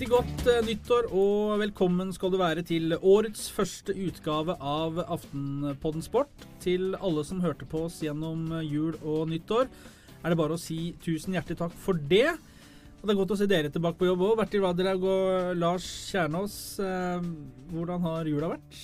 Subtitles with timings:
[0.00, 6.00] Riktig godt eh, nyttår og velkommen skal du være til årets første utgave av Aftenpodden
[6.00, 6.46] Sport.
[6.64, 9.68] Til alle som hørte på oss gjennom eh, jul og nyttår,
[10.22, 12.30] er det bare å si tusen hjertelig takk for det.
[12.32, 14.38] Og Det er godt å se dere tilbake på jobb òg.
[14.40, 17.28] Bertil Wadraug og Lars Kjernås, eh,
[17.68, 18.80] hvordan har jula vært?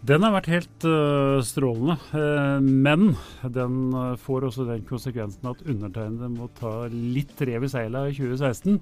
[0.00, 3.10] Den har vært helt uh, strålende, uh, men
[3.52, 8.14] den uh, får også den konsekvensen at undertegnede må ta litt rev i seila i
[8.16, 8.78] 2016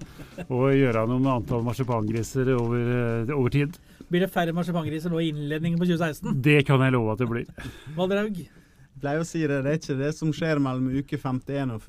[0.47, 3.81] og gjøre noe med antall marsipangriser over, over, tid.
[4.07, 6.39] Blir det færre marsipangriser nå i innledningen på 2016?
[6.45, 7.51] Det kan jeg love at det blir.
[7.99, 8.39] Valdraug?
[8.39, 11.85] Jeg pleier å si det, det er ikke det som skjer mellom uke 51 og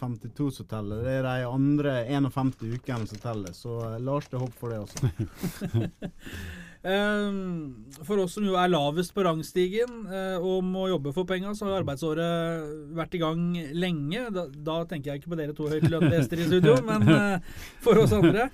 [0.00, 1.00] 52 som teller.
[1.04, 3.56] Det er de andre 51 ukene som teller.
[3.56, 5.88] Så Lars, det er håp for det også.
[6.84, 11.54] Ehm, for oss som jo er lavest på rangstigen eh, og må jobbe for penga,
[11.56, 14.26] så har arbeidsåret vært i gang lenge.
[14.34, 17.52] Da, da tenker jeg ikke på dere to høytlønte gjester i studio, men eh,
[17.84, 18.50] for oss andre.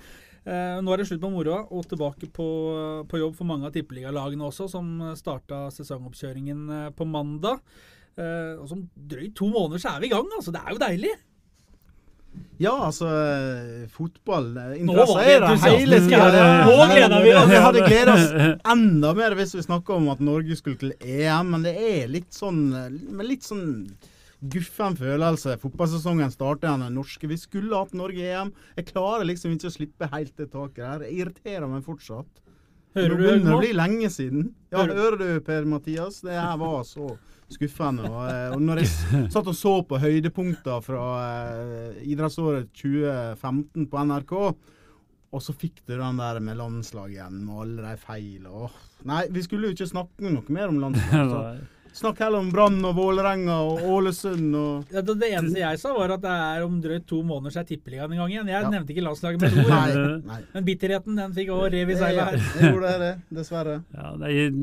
[0.47, 2.47] Eh, nå er det slutt på moroa og tilbake på,
[3.11, 7.59] på jobb for mange av tippeligalagene også, som starta sesongoppkjøringen på mandag.
[8.15, 10.31] og som drøyt to måneder så er vi i gang.
[10.37, 11.13] altså Det er jo deilig.
[12.61, 13.09] Ja, altså
[13.91, 16.45] Fotball Interesse er det hele tida.
[16.67, 17.49] Nå gleder vi oss!
[17.49, 18.31] Vi hadde gleda oss
[18.75, 22.29] enda mer hvis vi snakka om at Norge skulle til EM, men det er litt
[22.37, 23.65] sånn med litt sånn
[24.41, 25.57] guffen følelse.
[25.61, 26.93] Fotballsesongen starter igjen.
[26.95, 27.29] Norske.
[27.29, 28.53] Vi skulle hatt Norge i EM.
[28.77, 31.03] Jeg klarer liksom ikke å slippe helt det taket der.
[31.07, 32.29] Jeg irriterer meg fortsatt.
[32.97, 34.47] Hører du, Nå begynner det å bli lenge siden.
[34.71, 36.19] Ja, hører, hører du, Per Mathias?
[36.25, 37.13] Det her var så
[37.55, 38.09] skuffende.
[38.09, 38.91] Og, eh, og når jeg
[39.33, 44.35] satt og så på høydepunkter fra eh, idrettsåret 2015 på NRK,
[45.31, 48.71] og så fikk du den der med landslaget igjen, med alle de feilene.
[49.07, 51.61] Nei, vi skulle jo ikke snakke noe mer om landslaget.
[51.93, 56.13] Snakk heller om Brann og Vålerenga og Ålesund og ja, Det eneste jeg sa, var
[56.15, 58.51] at det er om drøyt to måneder så er Tippeligaen i gang igjen.
[58.51, 58.69] Jeg ja.
[58.71, 59.71] nevnte ikke landslaget med ord.
[59.73, 60.37] nei, nei.
[60.53, 62.45] Men bitterheten den fikk òg rev i seilet her.
[62.55, 63.75] Det gjorde det, dessverre.
[63.97, 64.53] Ja, jeg,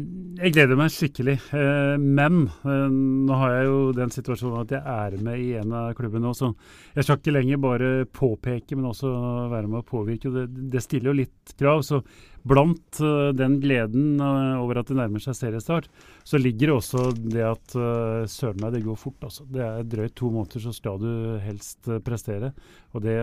[0.41, 1.37] jeg, gleder meg skikkelig.
[1.59, 2.97] Eh, men eh,
[3.29, 6.55] nå har jeg jo den situasjonen at jeg er med i en av klubbene også.
[6.97, 9.13] jeg skal ikke lenger bare påpeke, men også
[9.53, 10.33] være med å påvirke.
[10.33, 11.85] Det, det stiller jo litt krav.
[11.85, 12.01] så
[12.47, 15.89] Blant uh, den gleden uh, over at det nærmer seg seriestart,
[16.27, 19.19] så ligger det også det at uh, søren meg, det går fort.
[19.27, 19.47] Altså.
[19.51, 21.11] Det er drøyt to måneder, så skal du
[21.45, 22.53] helst prestere.
[22.95, 23.19] Og det,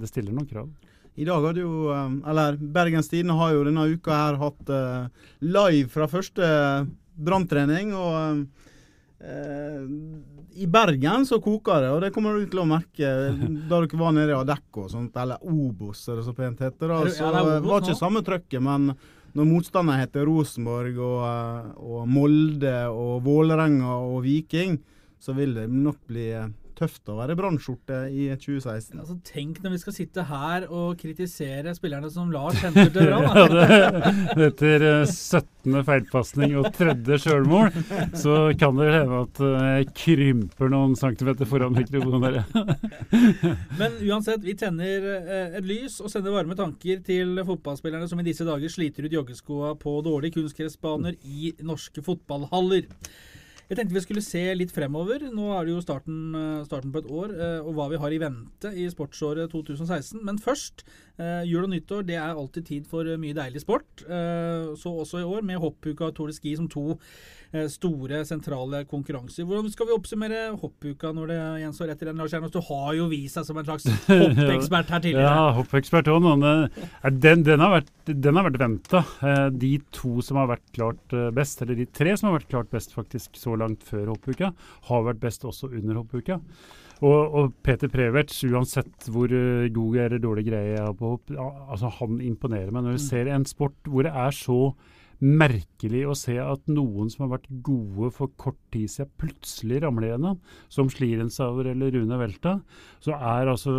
[0.00, 0.68] det, stiller noen krav.
[1.18, 4.68] I dag hadde jo, eller Bergens Tidende har jo denne uka her hatt
[5.42, 6.46] live fra første
[7.18, 7.90] branntrening.
[7.98, 8.44] og
[9.20, 13.08] i Bergen så koker det, og det kommer du til å merke
[13.68, 16.92] da dere var nede i Adecco og sånt, eller Obos, er det så pent heter.
[16.92, 18.92] da, Så det var ikke samme trøkket, men
[19.38, 24.78] når motstanderen heter Rosenborg og, og Molde og Vålerenga og Viking,
[25.18, 26.30] så vil det nok bli
[26.78, 28.98] tøft å være brannskjorte i 2016.
[29.00, 33.26] Altså, tenk når vi skal sitte her og kritisere spillerne som Lars henter til Brann.
[33.58, 34.12] ja,
[34.48, 35.80] etter 17.
[35.86, 37.70] feilpasning og tredje sjølmål,
[38.18, 42.42] så kan det hende at jeg krymper noen centimeter foran mikrofonen.
[43.80, 48.26] Men uansett, vi tenner eh, et lys og sender varme tanker til fotballspillerne som i
[48.26, 52.86] disse dager sliter ut joggeskoa på dårlige kunstgressbaner i norske fotballhaller.
[53.68, 55.26] Jeg tenkte vi skulle se litt fremover.
[55.28, 58.14] Nå er det jo starten, eh, starten på et år, eh, og hva vi har
[58.16, 60.24] i vente i sportsåret 2016.
[60.24, 60.84] Men først,
[61.18, 63.84] eh, jul og nyttår det er alltid tid for mye deilig sport.
[64.08, 66.98] Så også i år, med hoppuka og Tour de Ski som to
[67.68, 69.44] store, sentrale konkurranser.
[69.44, 72.52] Hvordan skal vi oppsummere hoppuka når det gjenstår etter den, Lars Jernås?
[72.52, 75.24] Du har jo vist deg som en slags hoppekspert her tidligere.
[75.24, 76.28] ja, hoppekspert òg.
[77.10, 79.04] Den, den, har vært, den har vært venta.
[79.50, 82.92] De to som har vært klart best, eller de tre som har vært klart best,
[82.92, 84.52] faktisk, så langt før hoppuka,
[84.90, 86.38] har vært best også under hoppuka.
[86.98, 91.34] Og, og, Peter Preverts, uansett hvor uh, god eller dårlig greie jeg har på hopp,
[91.70, 92.82] altså han imponerer meg.
[92.84, 93.06] Når du mm.
[93.06, 94.62] ser en sport hvor det er så
[95.18, 100.12] merkelig å se at noen som har vært gode for kort tid siden, plutselig ramler
[100.12, 100.38] gjennom,
[100.70, 102.54] som Slirensauer eller Rune Velta,
[103.02, 103.74] så er altså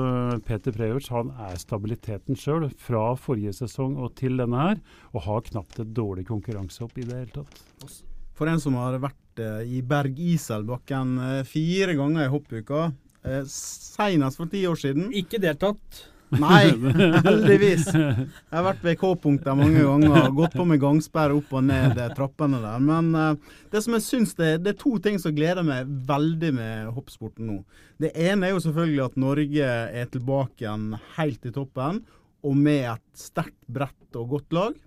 [0.48, 4.84] Peter Preverts han er stabiliteten sjøl fra forrige sesong og til denne her,
[5.16, 8.09] og har knapt et dårlig konkurransehopp i det hele tatt.
[8.40, 12.86] For en som har vært uh, i Berg-Iselbakken uh, fire ganger i hoppuka.
[13.26, 15.10] Uh, Senest for ti år siden.
[15.12, 16.06] Ikke deltatt?
[16.40, 16.70] Nei,
[17.26, 17.88] heldigvis.
[17.90, 20.30] Jeg har vært ved K-punktet mange ganger.
[20.38, 22.80] Gått på med gangsperre opp og ned trappene der.
[22.80, 26.56] Men uh, det som jeg syns det, det, er to ting som gleder meg veldig
[26.56, 27.60] med hoppsporten nå.
[28.00, 32.06] Det ene er jo selvfølgelig at Norge er tilbake igjen helt i toppen,
[32.48, 34.86] og med et sterkt, bredt og godt lag.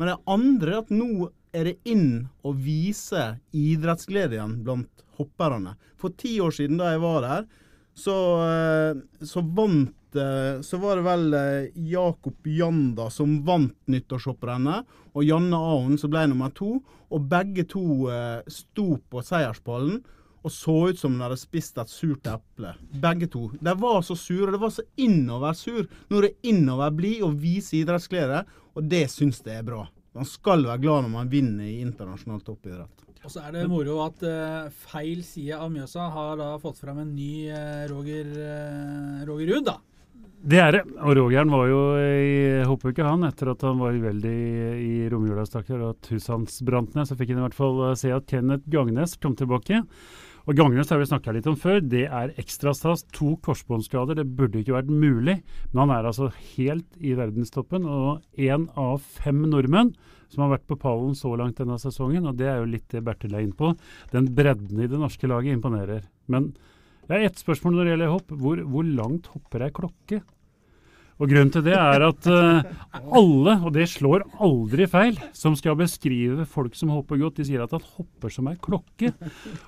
[0.00, 5.76] Men det andre er at nå er det inn å vise idrettsglede igjen blant hopperne.
[6.00, 7.48] For ti år siden da jeg var der,
[7.94, 8.16] så,
[8.46, 15.26] eh, så vant eh, Så var det vel eh, Jakob Janda som vant nyttårshopprennet, og
[15.26, 16.78] Janne Aon som ble nummer to.
[17.10, 18.06] Og begge to
[18.46, 19.98] sto på seierspallen
[20.40, 22.72] og så ut som de hadde spist et surt eple.
[23.02, 23.48] Begge to.
[23.60, 24.52] De var så sure.
[24.54, 25.88] Det var så innover sur.
[26.08, 28.44] Nå er det innover blid og vise idrettsglede,
[28.74, 29.84] og det syns jeg er bra.
[30.16, 33.06] Man skal være glad når man vinner i internasjonal toppidrett.
[33.20, 37.02] Og så er det moro at uh, feil side av Mjøsa har da fått fram
[37.02, 39.76] en ny uh, Roger, uh, Roger Ruud, da.
[40.40, 40.80] Det er det.
[41.04, 43.26] Og Rogeren var jo i hoppuke, han.
[43.28, 44.38] Etter at han var uheldig
[44.80, 48.14] i romjula-stakker og at huset hans brant ned, så fikk han i hvert fall se
[48.16, 49.82] at Kenneth Gangnes kom tilbake.
[50.50, 51.76] Og Gangnes har vi snakka litt om før.
[51.78, 53.04] Det er ekstrastas.
[53.14, 55.36] To korsbåndsskader, Det burde ikke vært mulig.
[55.70, 59.94] Men han er altså helt i verdenstoppen, og én av fem nordmenn
[60.26, 62.26] som har vært på pallen så langt denne sesongen.
[62.26, 63.76] Og det er jo litt det Bertil er inne på.
[64.10, 66.02] Den bredden i det norske laget imponerer.
[66.26, 66.50] Men
[67.06, 68.34] det er ett spørsmål når det gjelder hopp.
[68.34, 70.24] Hvor, hvor langt hopper ei klokke?
[71.20, 75.76] Og Grunnen til det er at uh, alle, og det slår aldri feil, som skal
[75.76, 79.12] beskrive folk som hopper godt, de sier at han hopper som ei klokke.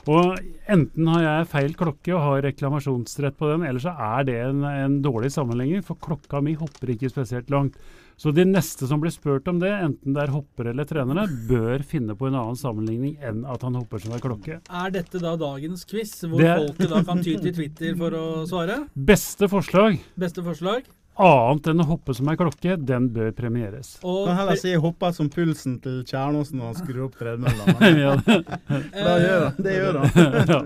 [0.09, 0.39] Og
[0.73, 4.65] enten har jeg feil klokke og har reklamasjonsrett på den, eller så er det en,
[4.65, 7.77] en dårlig sammenligning, for klokka mi hopper ikke spesielt langt.
[8.17, 11.85] Så de neste som blir spurt om det, enten det er hoppere eller trenere, bør
[11.85, 14.61] finne på en annen sammenligning enn at han hopper som ei klokke.
[14.63, 18.83] Er dette da dagens quiz, hvor folket da kan ty til Twitter for å svare?
[18.95, 20.01] Beste forslag.
[20.21, 20.89] Beste forslag?
[21.21, 23.99] Annet enn å hoppe som ei klokke, den bør premieres.
[24.01, 27.65] Og kan heller si 'hoppa som pulsen til Kjernåsen' når han skrur opp tredemølla.
[27.79, 27.91] det
[29.27, 29.55] gjør han.
[29.59, 30.09] Det gjør han.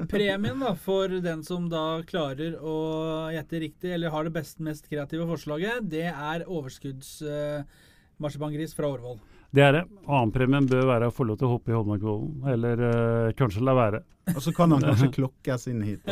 [0.14, 4.88] Premien da, for den som da klarer å gjette riktig, eller har det beste, mest
[4.88, 9.19] kreative forslaget, det er overskuddsmarsipangris uh, fra Årvoll.
[9.50, 9.84] Det er det.
[10.06, 13.75] Annenpremien bør være å få lov til å hoppe i Holmenkollen, eller uh, kanskje la
[13.75, 14.00] være.
[14.34, 16.02] Og så kan han kanskje klokkes inn hit.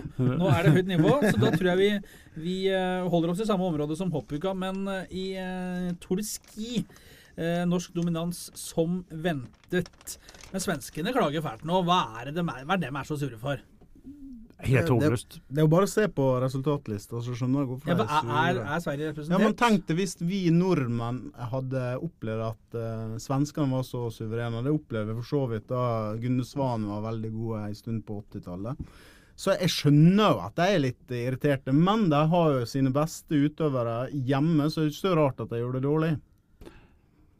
[0.40, 3.48] Nå er det høyt nivå, så da tror jeg vi, vi uh, holder oss i
[3.48, 6.84] samme område som hoppuka, men uh, i uh, Tour de Ski
[7.32, 10.18] norsk dominans som ventet.
[10.52, 11.78] Men svenskene klager fælt nå.
[11.88, 13.62] Hva er det de er, hva er, de er så sure for?
[14.62, 15.34] Helt håpløst.
[15.34, 18.28] Det, det, er jo bare å se på resultatlista, så skjønner du hvorfor ja, er,
[18.30, 19.34] er, er, Sverige representert?
[19.34, 24.62] Ja, men Tenk deg hvis vi nordmenn hadde opplevd at uh, svenskene var så suverene.
[24.62, 25.84] Det opplevde for så vidt da
[26.22, 28.94] Gunne Svan var veldig god en stund på 80-tallet.
[29.42, 33.34] Så jeg skjønner jo at de er litt irriterte, men de har jo sine beste
[33.34, 36.12] utøvere hjemme, så det er ikke så rart at de gjør det dårlig.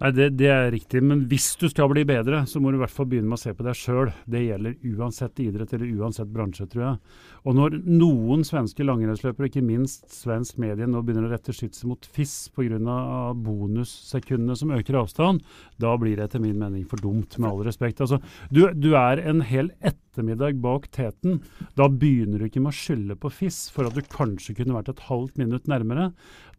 [0.03, 2.81] Nei, det, det, er riktig, men hvis du skal bli bedre, så må du i
[2.81, 4.09] hvert fall begynne med å se på deg sjøl.
[4.27, 7.21] Det gjelder uansett idrett eller uansett bransje, tror jeg.
[7.47, 12.03] Og når noen svenske langrennsløpere, ikke minst svensk medie, nå begynner å rette skytset mot
[12.17, 12.99] FIS pga.
[13.47, 15.47] bonussekundene som øker avstand,
[15.79, 18.03] da blir det etter min mening for dumt, med all respekt.
[18.03, 18.19] Altså,
[18.51, 19.71] du, du er en hel
[20.13, 21.41] ettermiddag bak teten.
[21.75, 24.93] Da begynner du ikke med å skylde på fiss for at du kanskje kunne vært
[24.93, 26.11] et halvt minutt nærmere.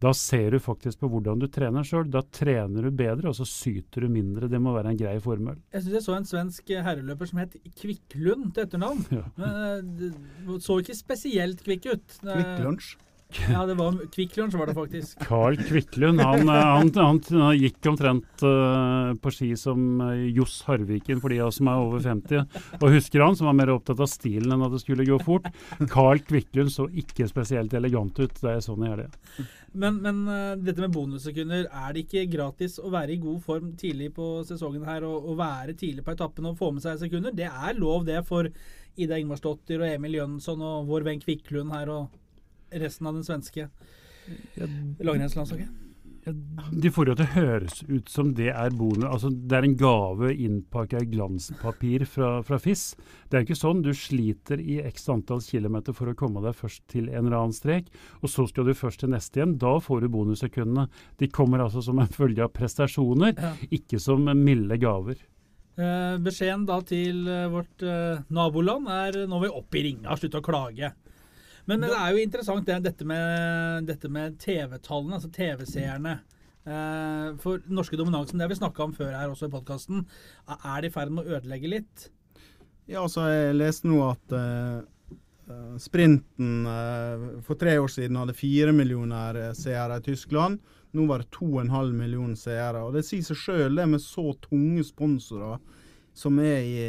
[0.02, 2.08] Da ser du faktisk på hvordan du trener sjøl.
[2.10, 4.50] Da trener du bedre, og så syter du mindre.
[4.50, 5.60] Det må være en grei formel.
[5.72, 9.06] Jeg syns jeg så en svensk herreløper som het Kvikklund til etternavn.
[9.14, 9.24] Ja.
[9.38, 10.12] Men, det
[10.64, 12.20] så ikke spesielt kvikk ut.
[12.24, 12.94] Kvikklunsj?
[13.50, 15.18] Ja, det var Kvikk som var det faktisk.
[15.26, 16.20] Carl Kvikklund.
[16.20, 21.32] Han, eh, han, han, han gikk omtrent uh, på ski som uh, Johs Harviken, for
[21.32, 22.46] de av oss som er over 50.
[22.80, 25.48] Og husker han, som var mer opptatt av stilen enn at det skulle gå fort.
[25.92, 29.10] Carl Kvikklund så ikke spesielt elegant ut da jeg så ham i helga.
[29.74, 33.74] Men, men uh, dette med bonussekunder, er det ikke gratis å være i god form
[33.80, 37.34] tidlig på sesongen her og, og være tidlig på etappen og få med seg sekunder?
[37.34, 38.48] Det er lov, det, for
[38.94, 41.90] Ida Ingvarsdottir og Emil Jønsson og vår venn Kvikklund her.
[41.90, 42.20] og
[42.82, 43.68] resten av den svenske
[45.04, 45.84] langrennslandslaget?
[46.72, 49.04] De får jo til å høres ut som det er bonus.
[49.10, 52.84] Altså, det er en gave innpakka i glanspapir fra, fra FIS.
[53.28, 53.82] Det er ikke sånn.
[53.84, 57.56] Du sliter i x antall kilometer for å komme deg først til en eller annen
[57.56, 59.58] strek, og så skal du først til neste igjen.
[59.60, 60.88] Da får du bonussekundene.
[61.20, 63.52] De kommer altså som en følge av prestasjoner, ja.
[63.76, 65.20] ikke som milde gaver.
[65.74, 70.16] Eh, beskjeden da til eh, vårt eh, naboland er nå er vi oppe i ringa,
[70.16, 70.94] slutt å klage.
[71.70, 76.18] Men det er jo interessant det, dette med, med TV-tallene, altså TV-seerne.
[76.64, 80.04] Eh, for norske dominansen, det har vi snakka om før her også i podkasten.
[80.56, 82.08] Er det i ferd med å ødelegge litt?
[82.88, 84.84] Ja, altså jeg leste nå at uh,
[85.80, 90.60] sprinten uh, for tre år siden hadde fire millioner seere i Tyskland.
[90.94, 92.84] Nå var det to og en halv million seere.
[92.84, 95.56] Og det sier seg sjøl, det med så tunge sponsorer
[96.14, 96.82] som er i,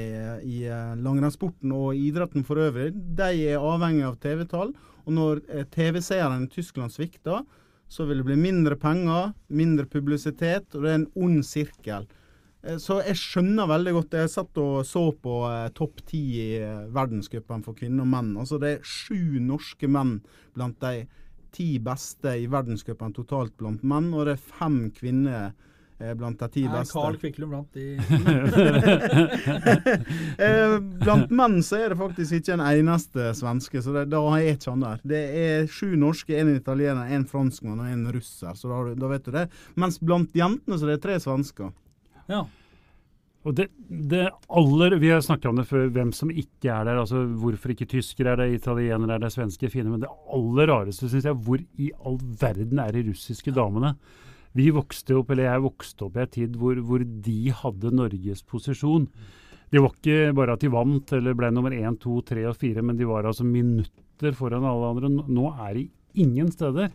[0.46, 4.75] i eh, langrennssporten og idretten for øvrig, de er avhengig av TV-tall.
[5.05, 7.41] Og når eh, TV-seeren i Tyskland svikter,
[7.89, 12.05] så vil det bli mindre penger, mindre publisitet, og det er en ond sirkel.
[12.62, 15.36] Eh, Så jeg skjønner veldig godt Jeg satt og så på
[15.74, 16.50] topp ti i
[16.94, 18.36] verdenscupen for kvinner og menn.
[18.38, 20.20] Altså Det er sju norske menn
[20.53, 21.08] blant de
[21.55, 25.53] ti beste i verdenscupen totalt blant menn, og det er fem kvinner
[25.98, 26.94] blant de ti Er beste.
[26.94, 27.96] Carl Kviklund blant de
[30.46, 34.42] Eh, blant menn så er det faktisk ikke en eneste svenske, så det, da er
[34.52, 34.98] ikke han der.
[35.08, 39.25] Det er sju norske, en italiener, en franskmann og en russer, så da, da vet
[39.25, 39.46] du det.
[39.80, 41.70] Mens blant jentene så er det tre svensker.
[42.32, 42.42] Ja.
[43.46, 46.98] Og det, det aller, Vi har snakka om det før, hvem som ikke er der.
[47.04, 49.90] altså Hvorfor ikke tyskere er det, italienere er det, svenske, fine.
[49.94, 53.94] Men det aller rareste syns jeg hvor i all verden er de russiske damene?
[54.55, 58.43] Vi vokste opp, eller jeg vokste opp i en tid hvor, hvor de hadde Norges
[58.47, 59.09] posisjon.
[59.71, 62.83] Det var ikke bare at de vant eller ble nummer én, to, tre og fire,
[62.85, 65.09] men de var altså minutter foran alle andre.
[65.27, 65.89] Nå- er de
[66.24, 66.93] ingen steder.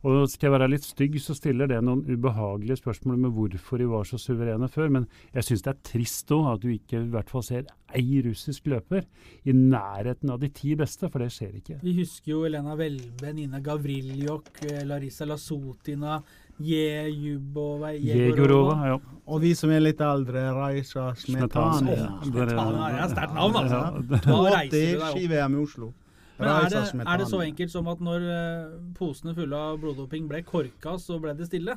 [0.00, 3.88] Og skal jeg være litt stygg, så stiller det noen ubehagelige spørsmål med hvorfor de
[3.90, 4.88] var så suverene før.
[4.94, 8.22] Men jeg syns det er trist òg at du ikke i hvert fall ser ei
[8.24, 9.04] russisk løper
[9.44, 11.80] i nærheten av de ti beste, for det skjer ikke.
[11.84, 16.22] Vi husker jo Elena Welbe, Nina Gavriljok, eh, Larisa Lasutina,
[16.60, 18.98] Jejubova Jegorova, ja.
[19.30, 20.48] Og vi som er litt eldre,
[20.84, 21.14] Smetana.
[21.16, 22.06] Smetana.
[22.26, 23.82] Smetana, det er sterkt navn, altså.
[24.10, 25.12] Da 82 reiser du deg opp.
[25.14, 25.92] ski-VM i Oslo.
[26.40, 30.28] Men er det, er det så enkelt som at når eh, posene fulle av bloddoping
[30.28, 31.76] ble korka, så ble det stille?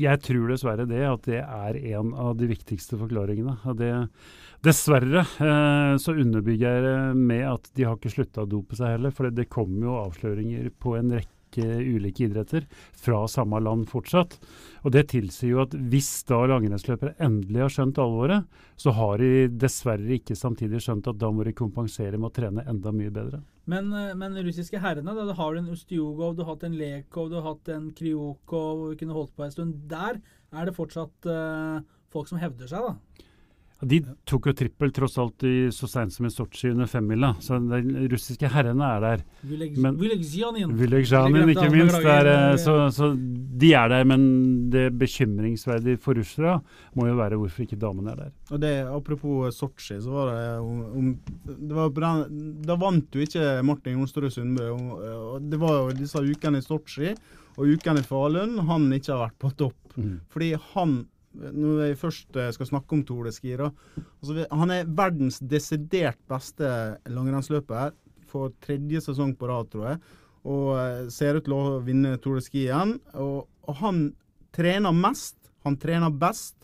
[0.00, 3.54] Jeg tror dessverre det, at det er en av de viktigste forklaringene.
[3.78, 3.92] Det,
[4.66, 8.96] dessverre eh, så underbygger jeg det med at de har ikke slutta å dope seg
[8.96, 9.14] heller.
[9.14, 12.66] For det kommer jo avsløringer på en rekke ulike idretter
[12.98, 14.34] fra samme land fortsatt.
[14.82, 18.48] Og det tilsier jo at hvis da langrennsløpere endelig har skjønt alvoret,
[18.80, 22.66] så har de dessverre ikke samtidig skjønt at da må de kompensere med å trene
[22.68, 23.44] enda mye bedre.
[23.70, 26.76] Men, eh, men russiske herrene, da, da har du en Ustjugov, du har hatt en
[26.76, 29.78] Lekov, du har hatt en Kryukov, og vi kunne holdt på en stund.
[29.88, 30.20] Der
[30.54, 31.80] er det fortsatt uh,
[32.12, 33.30] folk som hevder seg, da.
[33.84, 37.58] De tok jo trippel tross alt i, så seint som i Sotsji under femmila, så
[37.60, 39.24] de russiske herrene er der.
[41.36, 42.00] Glemte ikke minst.
[42.04, 44.26] Der, eh, så, så de er der, men
[44.72, 46.58] det bekymringsverdige for russere
[46.96, 48.34] må jo være hvorfor ikke damene er der.
[48.50, 51.14] Og det, Apropos Sotsji, så var det om, om
[51.44, 52.26] det var
[52.64, 54.70] Da vant jo ikke Martin Jonstorud Sundbø.
[55.40, 57.14] Det var jo disse ukene i Sotsji
[57.54, 59.76] og ukene i Falun han ikke har vært på topp.
[60.34, 63.70] Fordi han Når jeg først eh, skal snakke om Tour de.
[64.22, 66.68] Altså, han er verdens desidert beste
[67.10, 67.94] langrennsløper
[68.30, 70.02] for tredje sesong på rad, tror jeg.
[70.44, 72.98] Og eh, ser ut til å vinne Tour de Ski igjen.
[73.14, 74.04] Og, og han
[74.54, 76.56] trener mest, han trener best,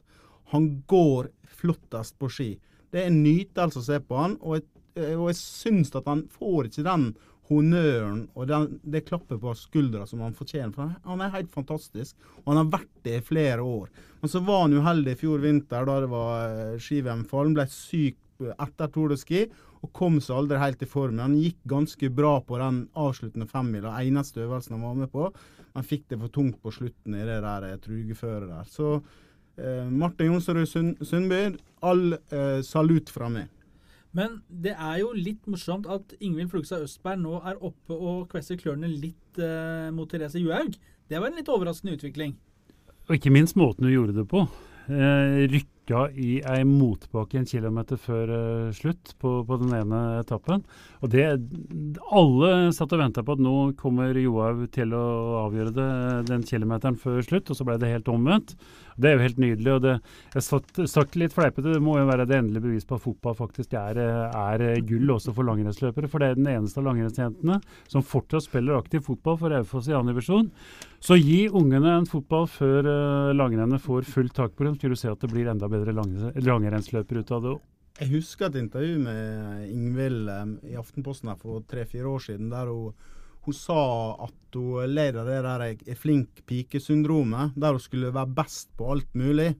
[0.55, 2.51] han går flottest på ski.
[2.91, 4.67] Det er en nytelse å se på han, og jeg,
[5.15, 7.11] og jeg syns at han får ikke den
[7.51, 10.73] honnøren og den, det klappet på skuldra som han fortjener.
[10.75, 13.91] For han, han er helt fantastisk, og han har vært det i flere år.
[14.23, 17.27] Men så var han uheldig i fjor vinter, da det var eh, ski-VM.
[17.33, 19.45] Han ble syk etter Tour de Ski
[19.81, 21.21] og kom seg aldri helt i form.
[21.23, 25.31] Han gikk ganske bra på den avsluttende femmila, eneste øvelsen han var med på.
[25.75, 28.69] Men fikk det for tungt på slutten i det der eh, trugeføret der.
[28.69, 28.97] Så
[29.57, 30.67] eh, Martin Jonsrud
[31.07, 31.43] Sundby,
[31.87, 33.49] all eh, salut fra meg.
[34.17, 38.59] Men det er jo litt morsomt at Ingvild Flugstad Østberg nå er oppe og kvesser
[38.59, 40.75] klørne litt eh, mot Therese Johaug.
[41.11, 42.35] Det var en litt overraskende utvikling.
[43.09, 44.45] Og ikke minst måten hun gjorde det på.
[44.91, 50.65] Eh, rykka i ei motbakke en kilometer før eh, slutt på, på den ene etappen.
[51.03, 51.27] Og det
[52.11, 55.05] Alle satt og venta på at nå kommer Johaug til å
[55.45, 55.91] avgjøre det
[56.33, 58.57] den kilometeren før slutt, og så ble det helt omvendt.
[58.97, 59.73] Det er jo helt nydelig.
[59.75, 59.95] og det,
[60.35, 63.37] Jeg satt, sagt litt fleipete, det må jo være det endelige bevis på at fotball
[63.39, 66.09] faktisk er, eh, er eh, gull også for langrennsløpere.
[66.09, 69.97] For det er den eneste av langrennsjentene som fortsatt spiller aktiv fotball for Aufoss i
[69.97, 70.51] annen divisjon.
[71.01, 74.93] Så gi ungene en fotball før uh, langrennet får fullt tak på dem, så skal
[74.93, 77.55] du se at det blir enda bedre langrennsløpere ut av det.
[78.01, 82.71] Jeg husker et intervju med Ingvild eh, i Aftenposten her for tre-fire år siden, der
[82.71, 82.95] hun,
[83.51, 83.81] hun sa
[84.27, 88.93] at hun led av det der er flink pike-syndromet, der hun skulle være best på
[88.95, 89.53] alt mulig.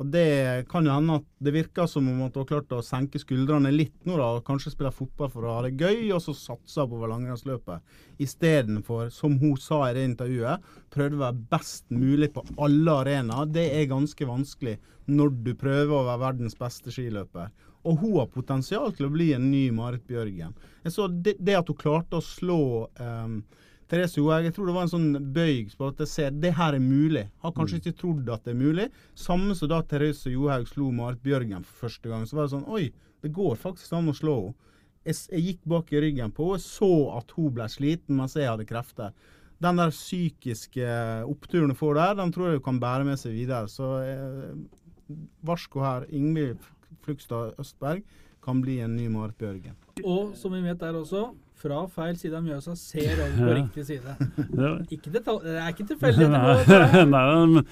[0.00, 3.20] Og det kan jo hende at det virker som om hun har klart å senke
[3.22, 6.34] skuldrene litt nå, da, og kanskje spille fotball for å ha det gøy, og så
[6.34, 7.84] satse på langrennsløpet.
[8.24, 13.52] Istedenfor, som hun sa i det intervjuet, prøve å være best mulig på alle arenaer.
[13.52, 14.78] Det er ganske vanskelig
[15.12, 17.52] når du prøver å være verdens beste skiløper.
[17.82, 20.54] Og hun har potensial til å bli en ny Marit Bjørgen.
[20.84, 22.62] Jeg så det, det at hun klarte å slå
[23.00, 23.40] um,
[23.92, 26.78] Therese Johaug, jeg tror det var en sånn bøyg på at jeg ser det her
[26.78, 27.26] er mulig.
[27.44, 28.86] Har kanskje ikke trodd at det er mulig.
[29.18, 32.24] Samme som da Therese Johaug slo Marit Bjørgen for første gang.
[32.24, 32.86] Så var det sånn Oi,
[33.20, 34.58] det går faktisk an å slå henne.
[35.02, 38.46] Jeg, jeg gikk bak i ryggen på henne, så at hun ble sliten mens jeg
[38.46, 39.10] hadde krefter.
[39.62, 40.86] Den der psykiske
[41.26, 43.68] oppturen hun får der, den tror jeg hun kan bære med seg videre.
[43.70, 44.54] Så eh,
[45.44, 46.06] varsko her.
[46.14, 46.62] Ingvild
[47.04, 48.02] Flugstad Østberg
[48.42, 49.76] kan bli en ny Marit Bjørgen.
[50.04, 51.28] Og som vi vet der også,
[51.62, 53.54] fra feil side av Mjøsa ser over på Ja.
[53.60, 54.16] riktig side.
[54.50, 56.28] Det, Ikke detalj, det er ikke tilfeldig.
[56.36, 57.66] Nei, nei, men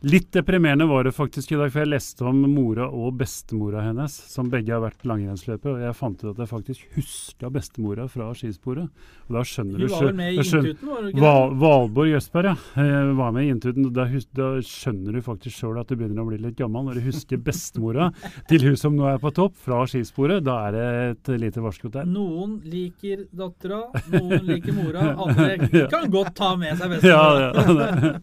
[0.00, 4.12] litt deprimerende var det faktisk i dag, for jeg leste om mora og bestemora hennes,
[4.30, 8.28] som begge har vært langrennsløpere, og jeg fant ut at jeg faktisk huska bestemora fra
[8.36, 8.90] skisporet.
[9.26, 11.48] Og da skjønner du Hun du var vel med i Intuten, var hun ikke Val,
[11.48, 11.58] det?
[11.62, 12.84] Valborg Jøsberg, ja.
[12.86, 13.88] Jeg Var med i Intuten.
[13.96, 17.06] Da, da skjønner du faktisk sjøl at du begynner å bli litt gammel når du
[17.08, 18.10] husker bestemora
[18.50, 20.44] til hun som nå er på topp, fra skisporet.
[20.46, 22.06] Da er det et lite varsko der.
[22.06, 27.50] Noen liker dattera, noen liker mora, andre kan godt ta med seg bestemora.
[27.50, 28.14] Ja,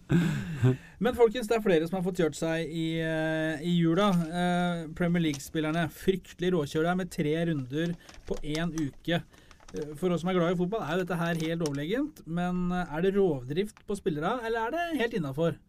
[0.64, 0.74] ja.
[1.04, 4.06] Men folkens, det er flere som har fått kjørt seg i, eh, i jula.
[4.24, 5.90] Eh, Premier League-spillerne.
[5.92, 7.92] Fryktelig råkjør der med tre runder
[8.30, 9.20] på én uke.
[9.74, 12.24] Eh, For oss som er glad i fotball, er jo dette her helt overlegent.
[12.26, 15.60] Men eh, er det rovdrift på spillere, eller er det helt innafor?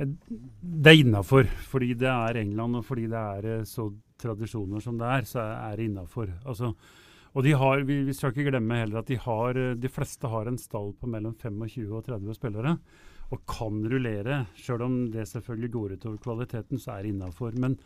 [0.00, 5.12] Det er innafor, fordi det er England og fordi det er så tradisjoner som det
[5.12, 6.32] er, så er det innafor.
[6.46, 6.72] Altså,
[7.34, 10.48] og de har, vi, vi skal ikke glemme heller at de, har, de fleste har
[10.48, 12.78] en stall på mellom 25 og 30 spillere.
[13.30, 17.54] Og kan rullere, sjøl om det selvfølgelig går utover kvaliteten, så er det innafor.
[17.56, 17.78] Men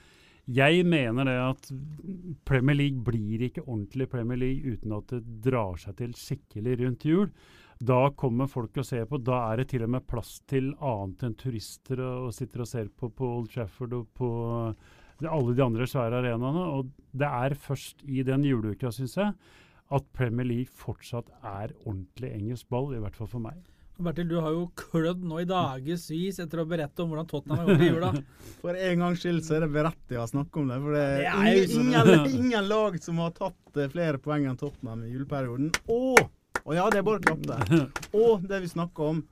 [0.46, 1.70] jeg mener det at
[2.46, 7.06] Premier League blir ikke ordentlig Premier League uten at det drar seg til skikkelig rundt
[7.06, 7.30] jul.
[7.82, 9.18] Da kommer folk og ser på.
[9.20, 12.70] Da er det til og med plass til annet enn turister og, og sitter og
[12.70, 14.30] ser på på Old Trafford og på
[15.20, 16.64] de- alle de andre svære arenaene.
[16.78, 19.34] Og det er først i den juleuka, syns jeg,
[19.92, 23.60] at Premier League fortsatt er ordentlig engelsk ball, i hvert fall for meg.
[23.96, 27.70] Bertil, du har jo klødd nå i dagevis etter å berette om hvordan Tottenham har
[27.70, 28.10] gjort det i jula.
[28.62, 30.76] For en gangs skyld så er det berettiget å snakke om det.
[30.82, 32.26] For det Det er er jo ingen, sånn.
[32.40, 35.70] ingen, lag som har tatt eh, flere poeng enn Tottenham i juleperioden.
[35.94, 36.20] Og,
[36.60, 37.72] og ja, det er bare klapp.
[38.26, 39.22] Og det vi snakker om,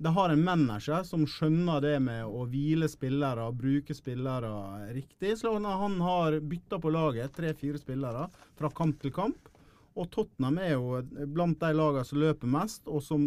[0.00, 4.52] det har en manager som skjønner det med å hvile spillere bruke spillere
[4.92, 5.38] riktig.
[5.40, 8.28] Så han har bytta på laget tre-fire spillere
[8.60, 9.48] fra kamp til kamp.
[9.96, 11.00] Og Tottenham er jo
[11.32, 13.26] blant de lagene som løper mest, og som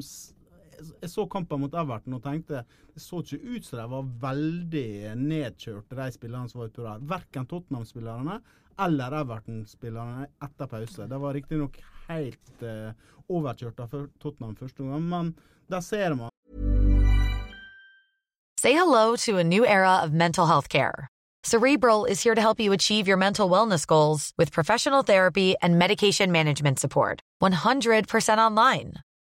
[1.01, 4.89] Jeg så kampen mot Everton og tenkte det så ikke ut som de var veldig
[5.19, 7.07] nedkjørte, de spillerne som var ute der.
[7.13, 8.41] Verken Tottenham-spillerne
[8.83, 11.07] eller Everton-spillerne etter pause.
[11.09, 12.91] Det var riktignok helt uh,
[13.29, 15.33] overkjørt av Tottenham første gang, men
[15.71, 16.29] der ser man
[18.59, 21.09] Say hello to a new era of mental health care.
[21.43, 25.77] Cerebral is here to help you achieve your mental wellness goals with professional therapy and
[25.77, 27.19] medication management support.
[27.41, 28.93] 100% online.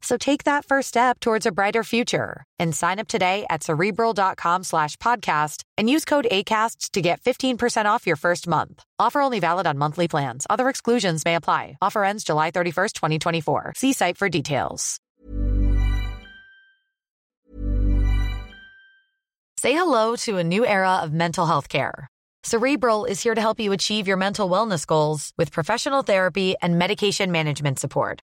[0.00, 4.62] So take that first step towards a brighter future and sign up today at cerebral.com
[4.62, 8.84] slash podcast and use code ACAST to get 15% off your first month.
[8.98, 10.46] Offer only valid on monthly plans.
[10.48, 11.76] Other exclusions may apply.
[11.82, 13.72] Offer ends July 31st, 2024.
[13.76, 15.00] See site for details.
[19.58, 22.06] Say hello to a new era of mental health care.
[22.44, 26.78] Cerebral is here to help you achieve your mental wellness goals with professional therapy and
[26.78, 28.22] medication management support.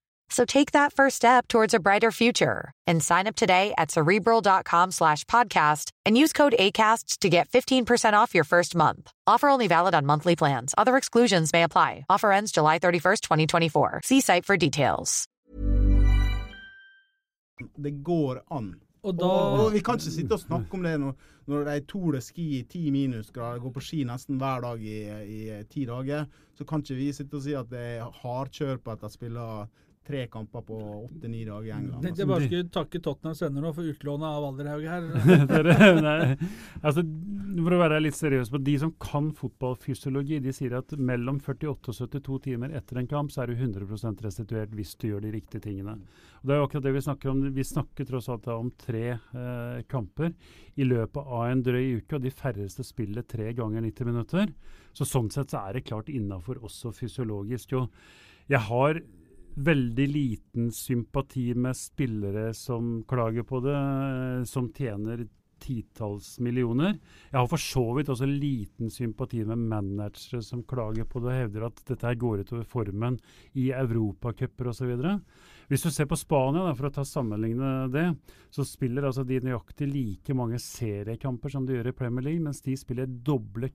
[0.31, 4.91] So take that first step towards a brighter future and sign up today at cerebral.com
[4.91, 9.11] slash podcast and use code ACAST to get 15% off your first month.
[9.27, 10.73] Offer only valid on monthly plans.
[10.77, 12.05] Other exclusions may apply.
[12.09, 14.01] Offer ends July 31st, 2024.
[14.05, 15.27] See site for details.
[17.77, 18.75] det går an.
[19.03, 21.13] Og da Og vi kan ikke sitte og snakke om det når,
[21.47, 24.97] når de Tour de Ski i ti minusgrader, går på ski nesten hver dag i,
[25.25, 26.25] i ti dager.
[26.53, 29.65] Så kan ikke vi sitte og si at det er hardkjør på at de spiller
[30.07, 32.01] tre kamper på åtte-ni dager i England.
[32.03, 35.05] Tenkte jeg bare skulle takke Tottenhams venner nå for utlånet av Alderhaug her.
[35.51, 36.37] Dere-
[36.81, 37.03] altså,
[37.61, 41.93] for å være litt seriøs på De som kan fotballfysiologi, de sier at mellom 48
[41.93, 45.35] og 72 timer etter en kamp, så er du 100% restituert hvis du gjør de
[45.37, 45.95] riktige tingene.
[46.41, 47.45] Og det er jo akkurat det Vi snakker om.
[47.53, 50.33] Vi snakker tross alt om tre eh, kamper
[50.81, 54.49] i løpet av en drøy uke, og de færreste spiller tre ganger 90 minutter.
[54.97, 57.77] Så sånn sett så er det klart innafor også fysiologisk.
[57.77, 57.85] Jo,
[58.49, 59.03] jeg har
[59.55, 65.27] veldig liten sympati med spillere som klager på det, eh, som tjener
[65.61, 66.97] titalls millioner.
[67.29, 71.37] Jeg har for så vidt også liten sympati med managere som klager på det og
[71.37, 73.19] hevder at dette her går utover formen
[73.53, 74.95] i europacuper osv.
[75.69, 78.07] Hvis du ser på Spania, da, for å ta sammenligne det,
[78.51, 82.63] så spiller altså de nøyaktig like mange seriekamper som de gjør i Premier League, mens
[82.65, 83.71] de spiller doble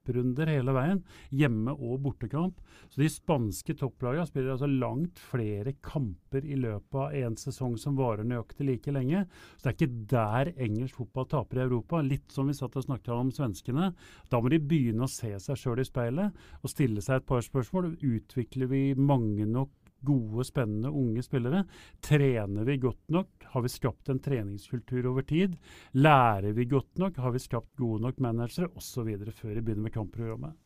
[0.00, 2.60] cuprunder hele veien, hjemme- og bortekamp.
[2.90, 7.96] Så de spanske topplagene spiller altså langt flere kamper i løpet av en sesong som
[7.96, 9.26] varer nøyaktig like lenge.
[9.56, 12.00] Så det er ikke der engelsk fotball taper i Europa.
[12.02, 13.92] Litt som vi satt og snakket om svenskene.
[14.30, 16.32] Da må de begynne å se seg sjøl i speilet
[16.62, 17.96] og stille seg et par spørsmål.
[18.00, 19.70] Utvikler vi mange nok
[20.06, 21.64] gode, spennende unge spillere?
[22.02, 23.28] Trener vi godt nok?
[23.52, 25.56] Har vi skapt en treningskultur over tid?
[25.94, 27.16] Lærer vi godt nok?
[27.16, 28.70] Har vi skapt gode nok managere?
[28.76, 29.06] Osv.
[29.32, 30.56] før vi begynner med kampprogrammet.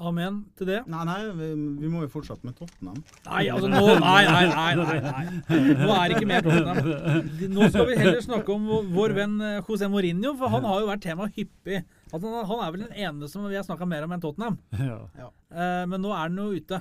[0.00, 0.78] Amen til det.
[0.88, 1.46] Nei, nei, vi,
[1.82, 3.02] vi må jo fortsette med Tottenham.
[3.26, 4.70] Nei, altså nå Nei, nei, nei.
[4.78, 5.74] nei, nei.
[5.76, 7.28] Nå er det ikke mer Tottenham.
[7.52, 10.88] Nå skal vi heller snakke om vår- venn eh, José Mourinho, for han har jo
[10.88, 11.82] vært tema hyppig.
[12.14, 14.56] Altså, han- han er vel den eneste som vi har snakka mer om enn Tottenham.
[14.80, 15.28] Ja.
[15.52, 16.80] Eh, men nå er han jo ute.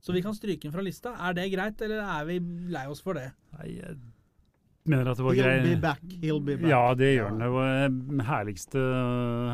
[0.00, 1.12] Så vi kan stryke den fra lista.
[1.28, 2.38] Er det greit, eller er vi
[2.72, 3.30] lei oss for det?
[3.58, 3.96] Nei, jeg
[4.88, 5.62] mener at det var greit.
[5.64, 6.00] He'll be back.
[6.22, 6.70] He'll be back.
[6.72, 7.42] Ja, det gjør den.
[7.44, 8.84] Det var eh, herligste,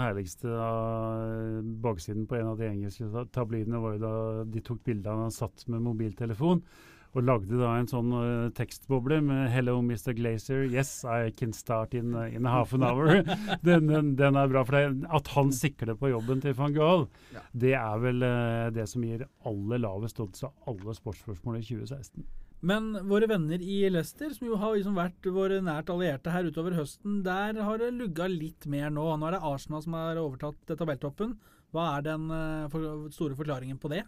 [0.01, 4.15] herligste av baksiden på en av de engelske ta- tabloidene var jo da
[4.55, 6.63] de tok bilde av han satt med mobiltelefon.
[7.11, 10.13] Og lagde da en sånn uh, tekstboble med 'Hello, Mr.
[10.15, 10.63] Glazer.
[10.71, 13.25] Yes, I can start in, uh, in half an hour'.
[13.67, 14.63] den, den, den er bra.
[14.65, 15.01] For deg.
[15.11, 17.43] at han sikler på jobben til van Gaal, Ja.
[17.53, 22.23] det er vel uh, det som gir aller lavest odds av alle sportsspørsmål i 2016.
[22.63, 26.77] Men våre venner i Leicester, som jo har liksom vært våre nært allierte her utover
[26.77, 29.07] høsten, der har det lugga litt mer nå.
[29.17, 31.39] Nå er det Arsenal som har overtatt tabelltoppen.
[31.75, 34.05] Hva er den uh, for, store forklaringen på det?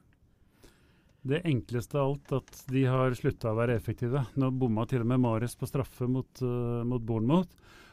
[1.22, 4.24] Det enkleste av alt at de har slutta å være effektive.
[4.34, 7.52] Nå bomma til og med Mares på straffe mot, uh, mot Bournemouth,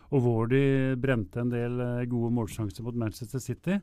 [0.09, 3.75] og hvor de brente en del eh, gode målsjanser mot Manchester City.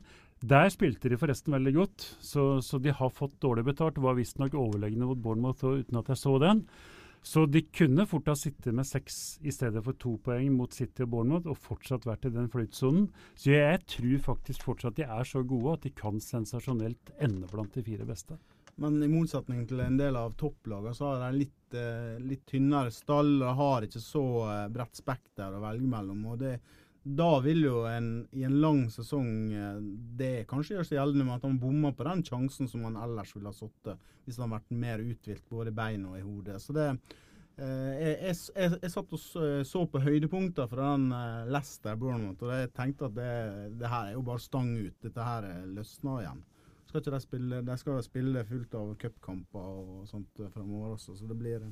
[0.43, 4.01] Der spilte de forresten veldig godt, så, så de har fått dårlig betalt.
[4.03, 6.65] Var visstnok overlegne mot Bournemouth uten at jeg så den.
[7.23, 11.07] Så de kunne fort ha sittet med seks i stedet for to poeng mot City
[11.07, 13.07] og Bournemouth, og fortsatt vært i den flytsonen.
[13.39, 17.71] Så jeg tror faktisk fortsatt de er så gode at de kan sensasjonelt ende blant
[17.79, 18.35] de fire beste.
[18.79, 22.93] Men i motsetning til en del av topplagene, så har de litt, eh, litt tynnere
[22.93, 26.25] stall og har ikke så eh, bredt spekter å velge mellom.
[26.33, 26.59] og det
[27.07, 29.77] da vil jo en, i en lang sesong eh,
[30.19, 33.31] det kanskje gjøre seg gjeldende med at han bommer på den sjansen som han ellers
[33.33, 36.59] ville ha sittet hvis han hadde vært mer uthvilt både i beina og i hodet.
[36.61, 36.89] Så det
[37.57, 39.21] jeg, jeg, jeg, jeg satt og
[39.65, 41.07] så, på høydepunkter fra den
[41.49, 43.31] Leicester Bournemouth, og jeg tenkte at det,
[43.79, 44.99] det her er jo bare stang ut.
[45.01, 46.43] Dette her løsner igjen.
[46.87, 51.27] Skal ikke de spille De skal spille fullt av cupkamper og sånt fremover også, så
[51.27, 51.65] det blir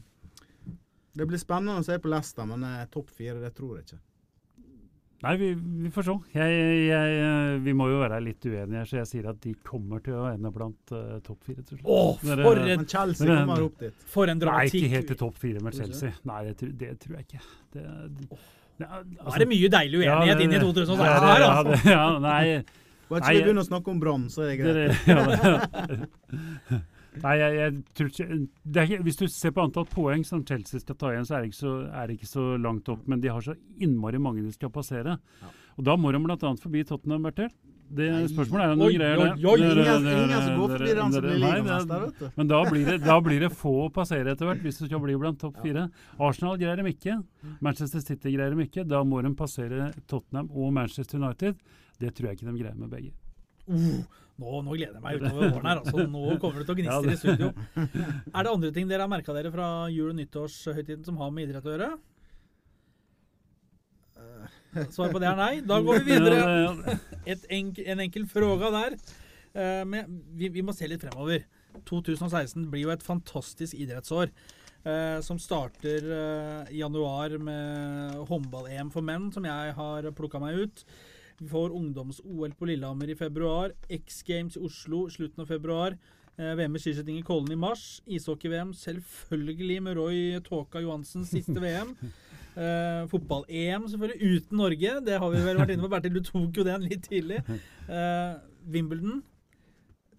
[1.15, 4.01] Det blir spennende å se på Leicester, men eh, topp fire, det tror jeg ikke.
[5.23, 6.13] Nei, vi, vi får se.
[6.35, 6.55] Jeg,
[6.91, 10.25] jeg, vi må jo være litt uenige, så jeg sier at de kommer til å
[10.27, 11.87] ende blant uh, topp fire til slutt.
[11.87, 14.03] Å, Dere- for en, Men Chelsea Men- kommer opp dit.
[14.11, 16.11] for en Nei, ikke helt til topp fire med Chelsea.
[16.29, 17.41] Nei, det, tror- det tror jeg ikke.
[17.77, 17.85] Det,
[18.19, 18.27] det,
[18.83, 21.71] Nå er det mye deilig uenighet ja, inn i det- 2016 det- her, ja, altså.
[21.71, 22.45] det- Ja, nei,
[23.09, 24.95] Bare ikke vi begynner å snakke om Brann, så er det greit.
[25.09, 26.81] ja,
[27.25, 28.39] nei jeg, jeg tror ikke,
[28.75, 31.45] det er Hvis du ser på antall poeng som Chelsea skal ta igjen, så er
[31.45, 33.05] det ikke så, det ikke så langt opp.
[33.07, 35.15] Men de har så innmari mange de skal passere.
[35.43, 35.53] Ja.
[35.75, 36.51] Og da må de bl.a.
[36.61, 37.51] forbi Tottenham, Bertil.
[37.95, 39.25] Det spørsmålet er om de greier det.
[42.35, 45.03] Men da blir, det, da blir det få å passere etter hvert, hvis du skal
[45.03, 45.85] bli blant topp fire.
[46.17, 47.19] Arsenal greier dem ikke.
[47.61, 48.87] Manchester City greier dem ikke.
[48.89, 51.61] Da må de passere Tottenham og Manchester United.
[52.01, 53.13] Det tror jeg ikke de greier med begge.
[53.65, 54.01] Uh,
[54.37, 55.79] nå, nå gleder jeg meg utover våren her.
[55.81, 57.53] Altså, nå kommer det til å Ja, i studio.
[58.35, 61.47] Er det andre ting dere har merka dere fra jul- og nyttårshøytiden som har med
[61.49, 61.95] idrett å gjøre?
[64.91, 65.53] Svaret på det er nei.
[65.65, 66.97] Da går vi videre.
[67.31, 68.97] Et enk, en enkel fråga der.
[69.55, 71.45] Eh, men vi, vi må se litt fremover.
[71.87, 74.31] 2016 blir jo et fantastisk idrettsår.
[74.85, 80.65] eh, som starter eh, i januar med håndball-EM for menn, som jeg har plukka meg
[80.65, 80.85] ut.
[81.37, 83.71] Vi får ungdoms-OL på Lillehammer i februar.
[83.89, 85.97] X Games i Oslo slutten av februar.
[86.37, 88.01] Eh, VM i skiskyting i Kollen i mars.
[88.05, 91.95] Ishockey-VM selvfølgelig med Roy Tåka Johansens siste VM.
[92.55, 94.91] Eh, Fotball-EM selvfølgelig uten Norge.
[95.03, 95.89] Det har vi vel vært inne på.
[95.91, 97.41] Bertil, du tok jo den litt tidlig.
[97.91, 98.37] Eh,
[98.71, 99.23] Wimbledon.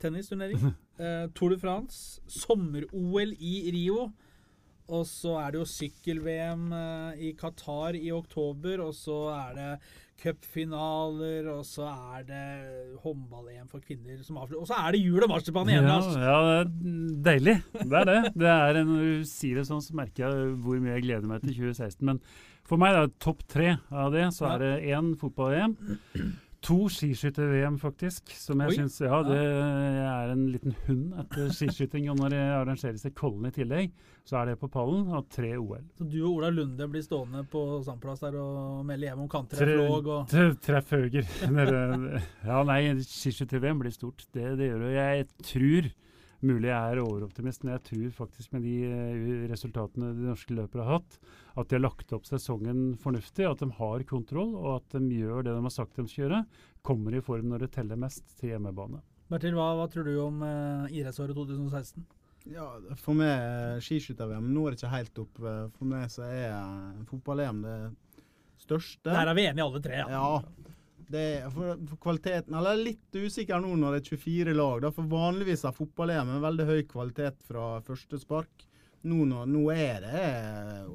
[0.00, 0.60] Tennisturnering.
[0.96, 2.22] Eh, Tour de France.
[2.28, 4.06] Sommer-OL i Rio.
[4.86, 9.70] Og så er det jo sykkel-VM eh, i Qatar i oktober, og så er det
[10.22, 12.44] cupfinaler, og så er det
[13.02, 14.62] håndball-EM for kvinner som avslutter.
[14.62, 16.70] Og så er det jul og marsipan igjen, Ja, ja, det er
[17.26, 17.56] deilig.
[17.82, 18.18] Det er det.
[18.44, 21.28] det er en, når du sier det sånn, så merker jeg hvor mye jeg gleder
[21.30, 22.00] meg til 2016.
[22.08, 22.22] Men
[22.66, 24.30] for meg er det topp tre av det.
[24.34, 25.76] Så er det én fotball-EM.
[26.66, 28.32] To skiskytter-VM, faktisk.
[28.34, 32.08] Som jeg syns Ja, det er en liten hund etter skiskyting.
[32.10, 33.92] Og når det arrangeres i Kollen i tillegg,
[34.26, 35.04] så er det på pallen.
[35.14, 35.84] Og tre OL.
[35.94, 39.62] Så du og Ola Lunde blir stående på sandplass der og melde hjem om kanter
[39.62, 41.30] er flåg og Tre- Treff høger.
[42.50, 44.26] Ja, nei, skiskytter-VM blir stort.
[44.34, 44.92] Det, det gjør det.
[44.96, 45.88] Jeg tror
[46.44, 50.84] Mulig jeg er overoptimist, men jeg tror faktisk med de eh, resultatene de norske løpere
[50.84, 51.18] har hatt,
[51.56, 55.46] at de har lagt opp sesongen fornuftig, at de har kontroll, og at de gjør
[55.46, 56.42] det de har sagt de skal gjøre.
[56.86, 59.00] Kommer i form når det teller mest til hjemmebane.
[59.32, 62.04] Bertil, hva, hva tror du om eh, idrettsåret 2016?
[62.52, 62.68] Ja,
[63.02, 65.40] for meg eh, skiskytter-VM det ikke helt opp.
[65.42, 66.52] Eh, For meg så er
[67.08, 67.78] fotball-EM det
[68.62, 69.08] største.
[69.10, 70.06] Der er vi enige alle tre, ja.
[70.12, 70.75] Ja.
[71.14, 74.80] Er for, for kvaliteten Eller er litt usikker nå når det er 24 lag.
[74.82, 78.65] Da, for vanligvis har fotball-EM en veldig høy kvalitet fra første spark.
[79.06, 80.86] Nå, nå, nå er det eh,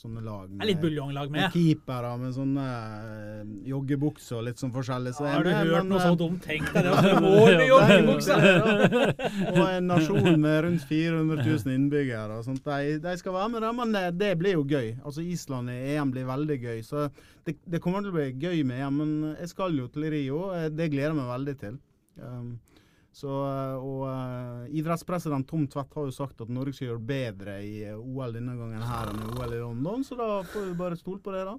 [0.00, 1.54] sånne lag Det er litt buljonglag med med.
[1.54, 5.12] keepere med sånne uh, joggebukser og litt sånn forskjellig.
[5.16, 6.46] Så Har du med, hørt men, noe sånt så dumt?
[6.46, 7.12] Tenk deg det!
[7.24, 7.68] Mål i
[9.58, 12.38] og en nasjon med rundt 400 000 innbyggere.
[12.38, 12.64] og sånt.
[12.64, 14.94] De, de skal være med men det, det blir jo gøy.
[15.04, 16.80] Altså Island i EM blir veldig gøy.
[16.86, 17.08] Så
[17.46, 20.42] det, det kommer til å bli gøy med EM, men jeg skal jo til Rio.
[20.56, 21.78] eh, Det gleder jeg meg veldig til.
[22.20, 22.54] Um,
[23.12, 27.56] så, eh, og uh, Idrettspresident Tom Tvedt har jo sagt at Norge skal gjøre bedre
[27.66, 30.76] i eh, OL denne gangen her enn i OL i London, så da får vi
[30.78, 31.56] bare stole på det, da.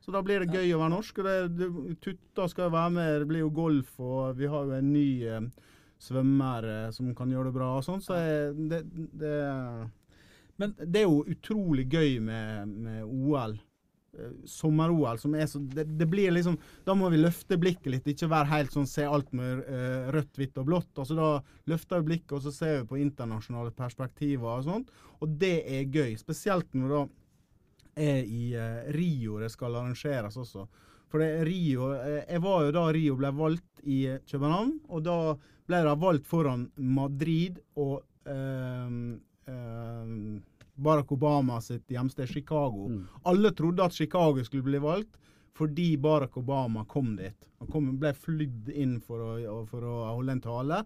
[0.00, 1.18] Så da blir det gøy å være norsk.
[1.20, 1.68] og det, det,
[2.02, 5.40] Tutta skal være med, det blir jo golf, og vi har jo en ny uh,
[6.00, 8.82] svømmer uh, som kan gjøre det bra og sånn, så jeg- det,
[9.20, 9.34] det
[10.60, 13.54] Men- det er jo utrolig gøy med, med OL.
[14.18, 18.10] Eh, Sommer-OL som er så det, det blir liksom Da må vi løfte blikket litt,
[18.10, 20.92] ikke være helt sånn se alt med eh, rødt, hvitt og blått.
[20.96, 21.30] Altså Da
[21.70, 24.92] løfter vi blikket, og så ser vi på internasjonale perspektiver og sånt.
[25.20, 26.14] Og det er gøy.
[26.20, 27.02] Spesielt når da
[28.00, 30.66] er i eh, Rio det skal arrangeres også.
[31.10, 35.16] For det, Rio, Jeg var jo da Rio ble valgt i København, og da
[35.70, 38.94] ble det valgt foran Madrid og eh,
[39.50, 40.14] eh,
[40.80, 42.88] Barack Obama sitt hjemsted Chicago.
[42.88, 43.04] Mm.
[43.30, 45.18] Alle trodde at Chicago skulle bli valgt
[45.60, 47.46] fordi Barack Obama kom dit.
[47.60, 50.78] Han kom, ble flydd inn for å, for å holde en tale.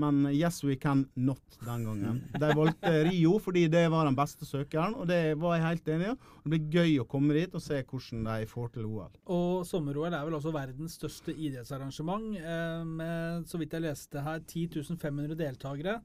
[0.00, 2.16] Men yes we can not den gangen.
[2.40, 6.08] De valgte Rio fordi det var den beste søkeren, og det var jeg helt enig
[6.08, 6.14] i.
[6.42, 9.12] Det blir gøy å komme dit og se hvordan de får til OL.
[9.36, 12.32] Og sommer-OL er vel også verdens største idrettsarrangement.
[12.40, 16.00] eh, Med, så vidt jeg leste her, 10 500 deltakere.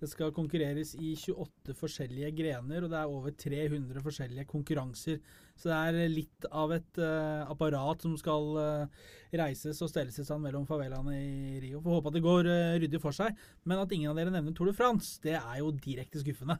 [0.00, 5.20] Det skal konkurreres i 28 forskjellige grener, og det er over 300 forskjellige konkurranser.
[5.60, 10.24] Så det er litt av et uh, apparat som skal uh, reises og stelles i
[10.24, 11.82] stand mellom favelaene i Rio.
[11.84, 13.36] Får håpe at det går uh, ryddig for seg.
[13.68, 16.56] Men at ingen av dere nevner Tour de France, det er jo direkte skuffende.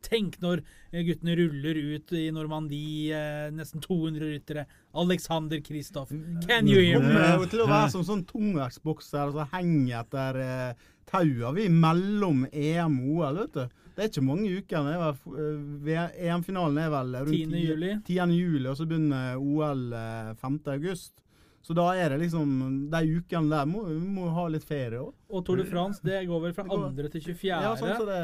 [0.00, 0.62] Tenk når
[1.04, 3.18] guttene ruller ut i Normandie,
[3.52, 4.64] nesten 200 ryttere.
[4.96, 6.08] Alexander Kristoff.
[6.46, 7.34] Can you hear Kommer me?
[7.42, 12.98] jo til å være som sånn tungvektsbokser som henger etter eh, taua vi mellom EM
[13.02, 13.78] og OL, vet du.
[13.96, 14.92] Det er ikke mange ukene.
[14.96, 17.64] Eh, EM-finalen er vel rundt 10.
[17.66, 17.90] juli.
[18.06, 18.36] 10.
[18.36, 20.60] juli, og så begynner OL eh, 5.
[20.76, 21.14] august.
[21.60, 22.52] Så da er det liksom
[22.88, 25.12] De ukene der må vi må ha litt ferie òg.
[25.28, 26.78] Og Tour de France det går vel fra 2.
[27.12, 27.50] til 24.
[27.52, 28.20] Ja, sånn så det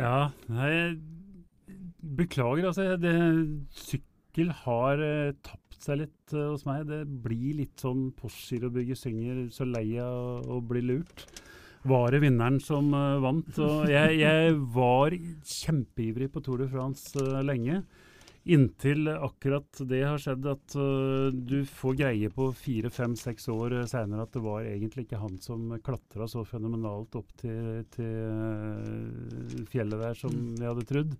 [0.00, 0.72] Ja, nei,
[2.00, 2.94] beklager altså.
[3.00, 3.14] Det,
[3.76, 6.86] sykkel har eh, tapt seg litt eh, hos meg.
[6.88, 11.26] Det blir litt sånn Postgirobygget synger 'Så lei av å bli lurt'.
[11.86, 13.58] Var det vinneren som uh, vant?
[13.62, 15.14] Og jeg, jeg var
[15.46, 17.82] kjempeivrig på Tour de France uh, lenge.
[18.48, 23.76] Inntil akkurat det har skjedd at uh, du får greie på fire, fem, seks år
[23.90, 30.02] seinere at det var egentlig ikke han som klatra så fenomenalt opp til, til fjellet
[30.06, 31.14] der som vi hadde trodd.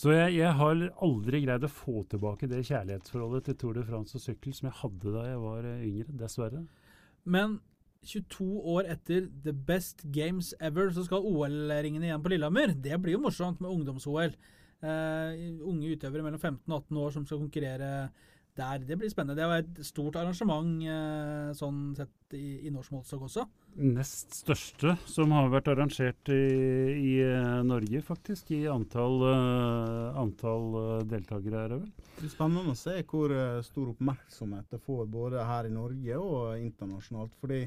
[0.00, 4.16] Så jeg, jeg har aldri greid å få tilbake det kjærlighetsforholdet til Tour de France
[4.16, 6.62] og sykkel som jeg hadde da jeg var yngre, dessverre.
[7.28, 7.58] Men
[8.06, 12.72] 22 år etter The Best Games Ever, så skal OL-ringene igjen på Lillehammer.
[12.72, 14.34] Det blir jo morsomt med ungdoms-OL.
[14.80, 17.90] Eh, unge utøvere mellom 15 og 18 år som skal konkurrere
[18.56, 18.84] der.
[18.84, 19.36] Det blir spennende.
[19.38, 23.44] Det var et stort arrangement eh, sånn sett i, i norsk målestokk også.
[23.80, 26.40] Nest største som har vært arrangert i,
[26.96, 28.50] i eh, Norge, faktisk.
[28.56, 31.92] I antall, uh, antall eh, deltakere, er det vel.
[32.00, 33.36] Det blir spennende å se hvor
[33.66, 37.36] stor oppmerksomhet det får både her i Norge og internasjonalt.
[37.40, 37.62] fordi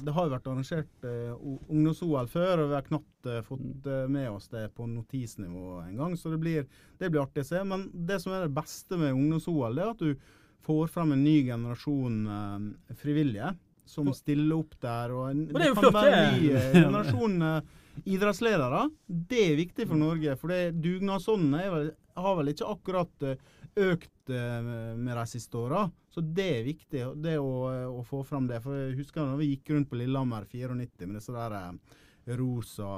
[0.00, 1.32] det har jo vært arrangert eh,
[1.68, 5.96] ungdoms-OL før, og vi har knapt eh, fått eh, med oss det på notisnivå en
[5.98, 6.16] gang.
[6.16, 6.68] Så det blir,
[6.98, 7.64] det blir artig å se.
[7.68, 10.30] Men det som er det beste med ungdoms-OL, det er at du
[10.64, 13.52] får frem en ny generasjon eh, frivillige
[13.90, 15.14] som stiller opp der.
[15.14, 17.78] Og, en, det jo kan flott, være en ny eh, generasjon eh,
[18.14, 18.84] idrettsledere.
[19.06, 20.36] Det er viktig for Norge.
[20.40, 23.48] For det dugnadsånden har vel ikke akkurat eh,
[23.90, 25.84] økt eh, med de siste åra.
[26.10, 28.60] Så det er viktig det å, eh, å få fram det.
[28.64, 31.72] For jeg husker da vi gikk rundt på Lillehammer 94 med disse der eh,
[32.40, 32.90] rosa,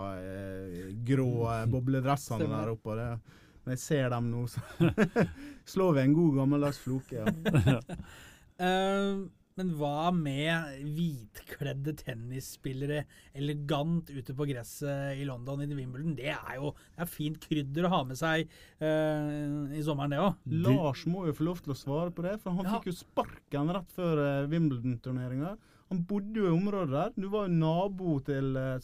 [1.08, 1.30] grå
[1.72, 2.96] bobledressene der oppe.
[2.98, 4.90] Det, når jeg ser dem nå, så
[5.74, 7.22] slår vi en god gammeldags floke.
[7.22, 7.80] Ja.
[9.60, 13.02] Men hva med hvitkledde tennisspillere
[13.36, 16.14] elegant ute på gresset i London i Wimbledon?
[16.16, 18.46] Det er jo det er fint krydder å ha med seg
[18.80, 20.38] uh, i sommeren, det òg.
[20.64, 22.78] Lars må jo få lov til å svare på det, for han Ja.
[22.78, 25.56] fikk jo sparken rett før eh, Wimbledon-turneringa.
[25.92, 27.10] Han bodde jo i området der.
[27.20, 28.78] Du var jo nabo til uh.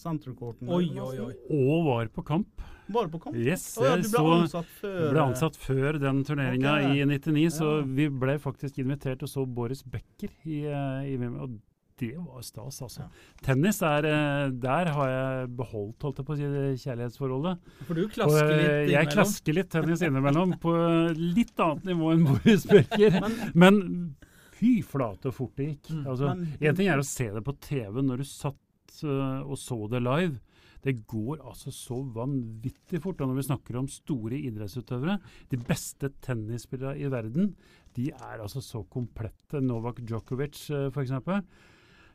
[0.68, 1.31] Oi, oi, oi.
[1.57, 2.66] Og var på kamp.
[2.92, 3.37] Var på kamp?
[3.37, 7.01] Yes, oh, ja, du ble så- ansatt før ble eh, ansatt før den turneringa okay.
[7.01, 7.87] i 99, så Ja.
[8.01, 11.59] vi ble faktisk invitert og så Boris Becker i, eh, i VM, og
[11.99, 13.09] det var stas, altså.
[13.42, 17.59] Tennis er eh, Der har jeg beholdt, holdt jeg på å si, kjærlighetsforholdet.
[17.88, 20.77] For du klasker litt litt jeg klasker litt tennis innimellom, på
[21.16, 23.21] litt annet nivå enn Boris Becker.
[23.55, 24.14] Men
[24.59, 25.92] fy flate fort det gikk.
[25.94, 26.05] Mm.
[26.11, 29.81] Altså, en ting er å se det på TV når du satt uh, og så
[29.92, 30.38] det live.
[30.83, 33.21] Det går altså så vanvittig fort.
[33.21, 35.18] Og når vi snakker om store idrettsutøvere,
[35.51, 37.51] de beste tennisspillerne i verden,
[37.99, 39.62] de er altså så komplette.
[39.64, 41.16] Novak Djokovic uh, f.eks.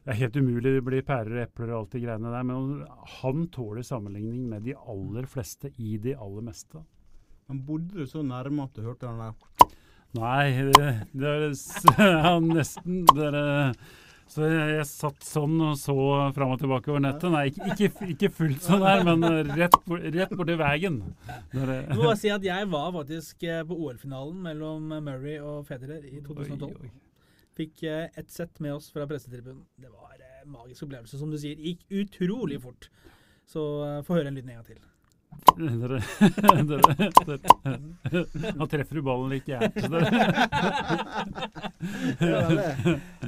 [0.04, 2.82] Det er helt umulig, det blir pærer og epler og alt de greiene der, men
[3.22, 6.82] han tåler sammenligning med de aller fleste i de aller meste.
[7.48, 9.78] Men bodde du så nærme at du hørte den der
[10.14, 11.44] Nei, det, det er
[11.98, 15.96] ja, nesten det er, eh, Så jeg, jeg satt sånn og så
[16.36, 17.34] fram og tilbake over nettet.
[17.34, 19.78] Nei, ikke, ikke, ikke fullt sånn her, men eh, rett,
[20.16, 21.00] rett borti veien.
[21.54, 26.06] Jeg må bare si at jeg var faktisk eh, på OL-finalen mellom Murray og Federer
[26.06, 26.70] i 2012.
[26.70, 26.94] Oi, oi.
[27.58, 29.66] Fikk eh, ett sett med oss fra pressetribunen.
[29.82, 31.58] Det var eh, en magisk opplevelse, som du sier.
[31.58, 32.90] Gikk utrolig fort.
[33.50, 33.62] Så
[34.06, 34.82] få høre en liten en gang til.
[35.54, 36.02] Dere,
[36.66, 36.82] dere,
[37.28, 37.48] dere.
[38.58, 39.76] Han treffer du ballen litt gærent.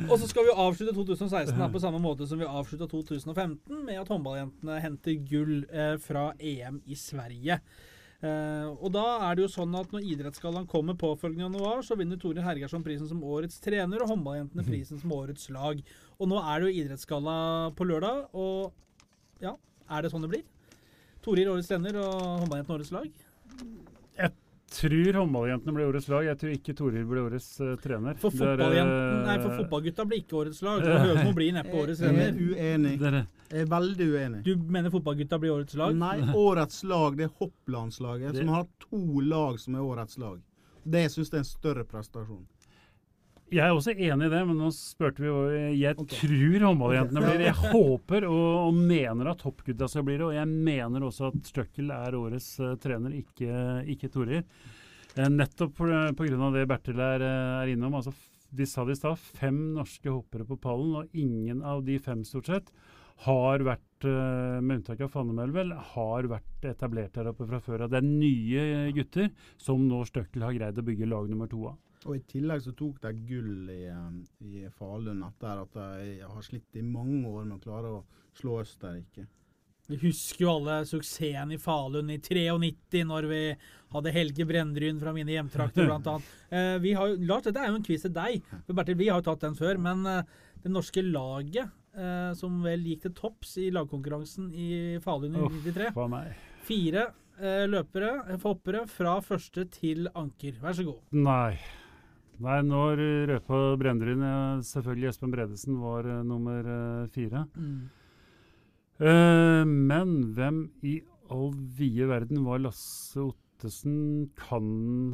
[0.10, 4.02] Og så skal vi avslutte 2016 da, på samme måte som vi avslutta 2015, med
[4.02, 7.56] at håndballjentene henter gull eh, fra EM i Sverige.
[8.26, 12.18] Eh, og da er det jo sånn at Når Idrettsgallaen kommer påfølgende januar, så vinner
[12.22, 15.76] Tore Hergersson prisen som årets trener, og håndballjentene prisen som årets lag.
[16.18, 17.38] Og nå er det jo idrettsgalla
[17.76, 18.74] på lørdag, og
[19.44, 19.54] ja,
[19.92, 20.46] er det sånn det blir?
[21.26, 23.08] Torir årets trener og håndballjentene årets lag?
[24.20, 24.32] Jeg
[24.76, 26.26] tror håndballjentene blir årets lag.
[26.28, 28.18] Jeg tror ikke Torir blir årets uh, trener.
[28.22, 28.90] For er,
[29.26, 30.84] nei, for eh, fotballgutta blir ikke årets lag.
[30.86, 32.28] Høgmo blir neppe årets trener.
[32.28, 32.96] Jeg er uenig.
[33.02, 34.42] dere, Jeg er veldig uenig.
[34.46, 35.96] Du mener fotballgutta blir årets lag?
[35.98, 40.42] Nei, årets lag, det er hopplandslaget, Det- som har to lag som er årets lag.
[40.86, 42.44] Det syns jeg er en større prestasjon.
[43.54, 45.42] Jeg er også enig i det, men nå spurte vi jo
[45.78, 46.18] Jeg okay.
[46.18, 47.50] tror håndballjentene blir det.
[47.52, 50.26] Jeg håper og, og mener at toppgutta skal bli det.
[50.26, 53.60] Og jeg mener også at Støkkel er årets uh, trener, ikke,
[53.94, 54.42] ikke Torir.
[55.14, 56.50] Uh, nettopp pga.
[56.58, 58.00] det Bertil er, eh, er innom.
[58.02, 58.16] altså
[58.56, 62.26] De sa det i stad, fem norske hoppere på pallen, og ingen av de fem
[62.26, 62.74] stort sett
[63.24, 67.86] har vært, eh, med unntak av Fannemel, vel, har vært etablert der oppe fra før
[67.86, 67.90] av.
[67.94, 71.78] Det er nye gutter som nå Støkkel har greid å bygge lag nummer to av.
[72.06, 76.46] Og I tillegg så tok de gull i, eh, i Falun etter at de har
[76.46, 78.04] slitt i mange år med å klare å
[78.38, 79.26] slå Østerrike.
[79.86, 83.42] Vi husker jo alle suksessen i Falun i 93, når vi
[83.94, 86.32] hadde Helge Brendryn fra mine hjemtrakter, annet.
[86.56, 88.46] Eh, vi har, Lars, dette er jo en quiz til deg.
[88.70, 89.78] Bertil, vi har jo tatt den før.
[89.82, 90.22] Men eh,
[90.64, 94.70] det norske laget, eh, som vel gikk til topps i lagkonkurransen i
[95.04, 96.46] Falun i Uff, 93 meg?
[96.66, 100.62] Fire eh, løpere, eh, hoppere, fra første til anker.
[100.64, 101.02] Vær så god.
[101.18, 101.58] Nei.
[102.44, 102.82] Nei, nå
[103.30, 107.46] røpa Brenderud ja, Selvfølgelig Espen Bredesen var uh, nummer uh, fire.
[108.96, 114.70] Eh, men hvem i all vide verden var Lasse Ottesen kan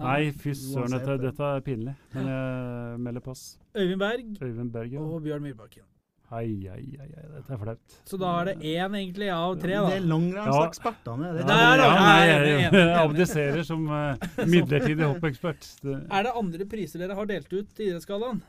[0.00, 1.94] Nei, fy søren, dette, dette er pinlig.
[2.12, 3.46] Men jeg melder pass.
[3.76, 5.00] Øyvind Berg Øyvind Berg, ja.
[5.00, 5.86] og Bjørn Myrbakken.
[6.32, 7.94] Hei, hei, ai, dette er flaut.
[8.08, 9.88] Så da er det én egentlig av tre, da.
[9.92, 11.32] Det er langrennsekspertene.
[11.36, 15.68] ja, nei, nei, jeg, abdiserer som eh, midlertidig hoppekspert.
[15.84, 18.40] Er det andre priser dere har delt ut i Idrettsgallaen?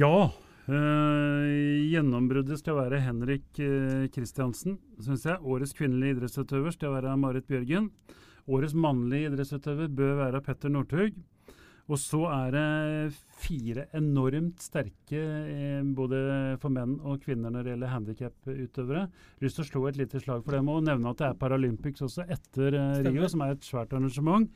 [0.00, 0.30] Ja.
[0.76, 5.40] Eh, gjennombruddet skal være Henrik uh, Kristiansen, syns jeg.
[5.42, 7.90] Årets kvinnelige idrettsutøver skal være Marit Bjørgen.
[8.50, 11.18] Årets mannlige idrettsutøver bør være Petter Northug.
[11.90, 16.20] Og så er det fire enormt sterke, eh, både
[16.62, 19.06] for menn og kvinner når det gjelder handikaputøvere.
[19.42, 22.06] Lyst til å slå et lite slag for dem og nevne at det er Paralympics
[22.06, 23.18] også etter eh, Stemmer.
[23.18, 24.46] Rio, som er et svært arrangement.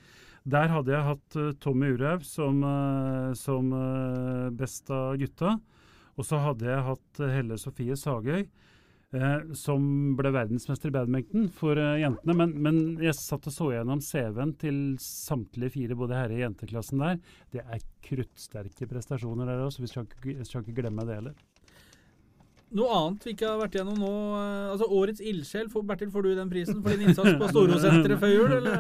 [0.45, 5.57] Der hadde jeg hatt eh, Tommy Urhaug som, eh, som eh, best av gutta.
[6.15, 8.45] Og så hadde jeg hatt eh, Helle Sofie Sagøy,
[9.15, 9.87] eh, som
[10.19, 12.37] ble verdensmester i badminton for eh, jentene.
[12.39, 17.03] Men, men jeg satt og så gjennom CV-en til samtlige fire, både herre- og jenteklassen
[17.03, 17.19] der.
[17.55, 21.37] Det er kruttsterke prestasjoner der også, vi skal ikke, skal ikke glemme det heller.
[22.75, 25.69] Noe annet vi ikke har vært gjennom nå eh, Altså Årets ildsjel.
[25.87, 28.79] Bertil, får du den prisen for din innsats på Storosenteret før jul, eller?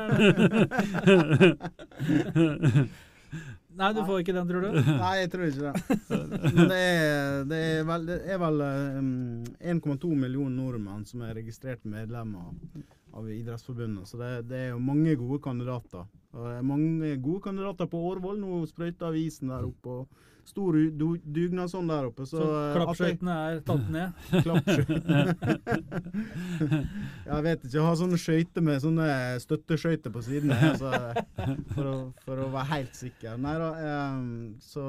[3.74, 4.76] Nei, du får ikke den, tror du?
[5.04, 5.98] Nei, jeg tror ikke det.
[6.54, 8.12] Men det er, det er vel,
[8.44, 8.66] vel
[9.00, 9.08] um,
[9.74, 12.52] 1,2 millioner nordmenn som er registrert medlemmer
[13.14, 14.08] av Idrettsforbundet.
[14.10, 16.02] Så det, det er jo mange gode kandidater.
[16.34, 18.38] Og det er mange gode kandidater på Årvoll.
[18.42, 19.88] Nå sprøyter avisen der oppe.
[20.02, 20.06] og
[20.44, 22.26] Stor du- dugnadsånd der oppe.
[22.28, 24.12] Så, Så eh, klappskøytene er tatt ned.
[27.24, 27.76] Jeg vet ikke.
[27.78, 29.06] Jeg har sånne skøyter med sånne
[29.42, 30.52] støtteskøyter på siden.
[30.52, 30.90] Altså,
[31.72, 31.94] for, å,
[32.26, 33.38] for å være helt sikker.
[33.40, 33.70] Nei da.
[34.64, 34.84] så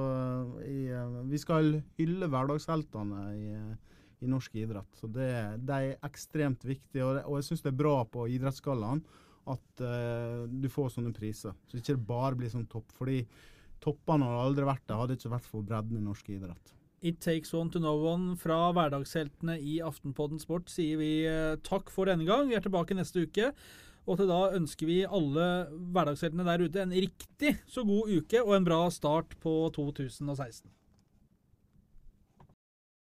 [0.65, 1.63] i, eh, vi skal
[2.01, 3.73] hylle hverdagsheltene i, eh,
[4.25, 4.89] i norsk idrett.
[4.99, 5.29] Så det,
[5.65, 7.05] de er ekstremt viktige.
[7.05, 9.03] Og, og jeg syns det er bra på Idrettsgallaen
[9.45, 11.53] at uh, du får sånne priser.
[11.69, 12.89] Så ikke det bare blir sånn topp.
[12.97, 13.21] Fordi
[13.83, 16.73] toppene har aldri vært der, hadde ikke vært for bredden i norsk idrett.
[17.05, 21.91] It takes one to know one fra hverdagsheltene i Aftenpodden Sport sier vi eh, takk
[21.93, 22.47] for denne gang.
[22.49, 23.51] Vi er tilbake neste uke.
[24.05, 25.45] Og til da ønsker vi alle
[25.93, 30.65] hverdagsheltene der ute en riktig så god uke og en bra start på 2016.